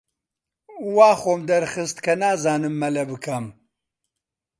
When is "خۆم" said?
1.21-1.41